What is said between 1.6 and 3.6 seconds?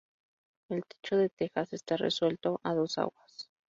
está resuelto a dos aguas.